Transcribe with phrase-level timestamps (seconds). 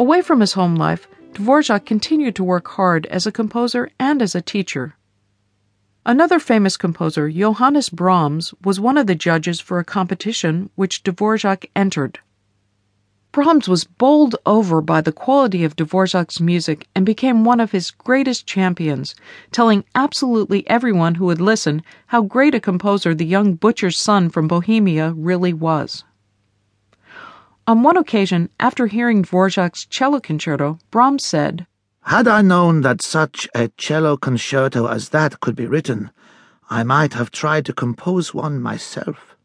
[0.00, 4.34] Away from his home life, Dvorak continued to work hard as a composer and as
[4.34, 4.96] a teacher.
[6.06, 11.66] Another famous composer, Johannes Brahms, was one of the judges for a competition which Dvorak
[11.76, 12.18] entered.
[13.30, 17.90] Brahms was bowled over by the quality of Dvorak's music and became one of his
[17.90, 19.14] greatest champions,
[19.52, 24.48] telling absolutely everyone who would listen how great a composer the young butcher's son from
[24.48, 26.04] Bohemia really was.
[27.70, 31.68] On one occasion, after hearing Dvorak's cello concerto, Brahms said,
[32.02, 36.10] Had I known that such a cello concerto as that could be written,
[36.68, 39.36] I might have tried to compose one myself.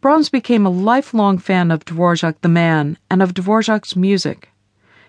[0.00, 4.48] Brahms became a lifelong fan of Dvorak the man and of Dvorak's music.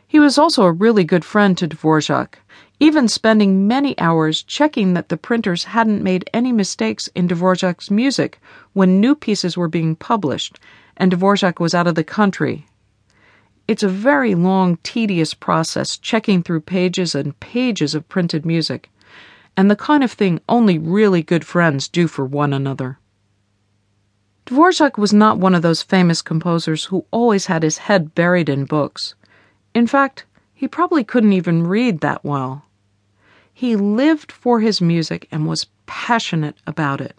[0.07, 2.35] He was also a really good friend to Dvorak,
[2.81, 8.41] even spending many hours checking that the printers hadn't made any mistakes in Dvorak's music
[8.73, 10.59] when new pieces were being published
[10.97, 12.65] and Dvorak was out of the country.
[13.67, 18.89] It's a very long, tedious process checking through pages and pages of printed music,
[19.55, 22.97] and the kind of thing only really good friends do for one another.
[24.47, 28.65] Dvorak was not one of those famous composers who always had his head buried in
[28.65, 29.13] books.
[29.75, 32.65] In fact, he probably couldn't even read that well.
[33.61, 37.15] He lived for his music and was passionate about it.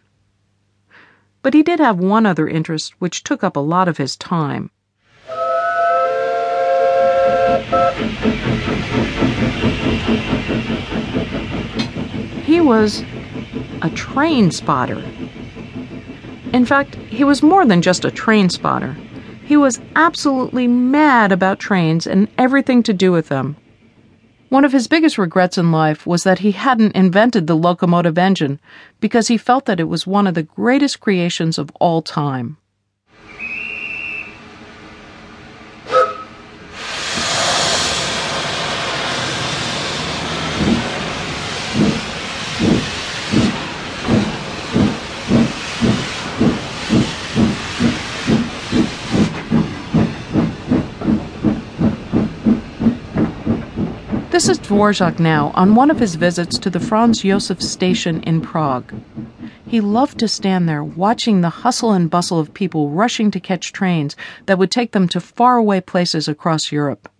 [1.40, 4.72] But he did have one other interest which took up a lot of his time.
[12.44, 13.04] He was
[13.82, 15.00] a train spotter.
[16.52, 18.96] In fact, he was more than just a train spotter.
[19.44, 23.54] He was absolutely mad about trains and everything to do with them.
[24.52, 28.60] One of his biggest regrets in life was that he hadn't invented the locomotive engine
[29.00, 32.58] because he felt that it was one of the greatest creations of all time.
[54.32, 58.40] This is Dvorak now on one of his visits to the Franz Josef station in
[58.40, 58.94] Prague.
[59.66, 63.74] He loved to stand there watching the hustle and bustle of people rushing to catch
[63.74, 64.16] trains
[64.46, 67.10] that would take them to faraway places across Europe.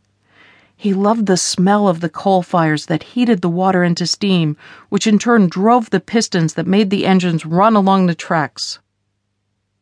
[0.75, 4.57] He loved the smell of the coal fires that heated the water into steam,
[4.89, 8.79] which in turn drove the pistons that made the engines run along the tracks.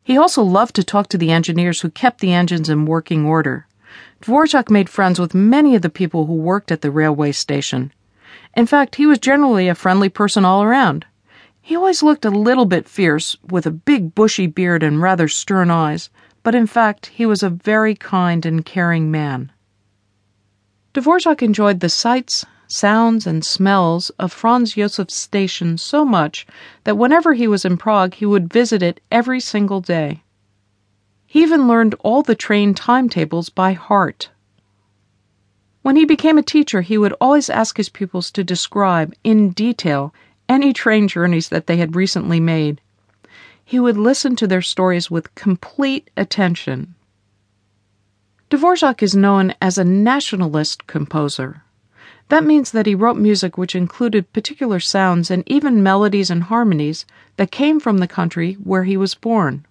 [0.03, 3.67] He also loved to talk to the engineers who kept the engines in working order.
[4.21, 7.91] Dvorak made friends with many of the people who worked at the railway station.
[8.55, 11.05] In fact, he was generally a friendly person all around.
[11.59, 15.71] He always looked a little bit fierce, with a big bushy beard and rather stern
[15.71, 16.11] eyes,
[16.43, 19.51] but in fact, he was a very kind and caring man.
[20.93, 26.45] Dvorak enjoyed the sights, sounds, and smells of Franz Josef Station so much
[26.83, 30.21] that whenever he was in Prague, he would visit it every single day.
[31.31, 34.31] He even learned all the train timetables by heart.
[35.81, 40.13] When he became a teacher, he would always ask his pupils to describe, in detail,
[40.49, 42.81] any train journeys that they had recently made.
[43.63, 46.95] He would listen to their stories with complete attention.
[48.49, 51.63] Dvorak is known as a nationalist composer.
[52.27, 57.05] That means that he wrote music which included particular sounds and even melodies and harmonies
[57.37, 59.65] that came from the country where he was born.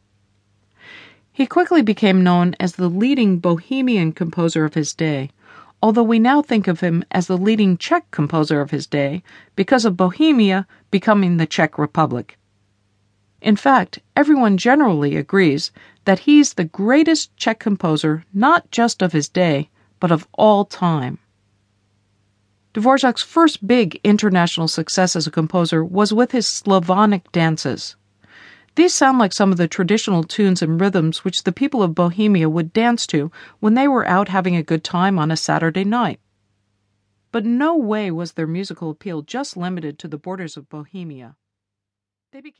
[1.40, 5.30] He quickly became known as the leading Bohemian composer of his day,
[5.82, 9.22] although we now think of him as the leading Czech composer of his day
[9.56, 12.36] because of Bohemia becoming the Czech Republic.
[13.40, 15.72] In fact, everyone generally agrees
[16.04, 21.16] that he's the greatest Czech composer not just of his day, but of all time.
[22.74, 27.96] Dvorak's first big international success as a composer was with his Slavonic dances.
[28.80, 32.48] These sound like some of the traditional tunes and rhythms which the people of Bohemia
[32.48, 36.18] would dance to when they were out having a good time on a Saturday night.
[37.30, 41.36] But no way was their musical appeal just limited to the borders of Bohemia.
[42.32, 42.54] They became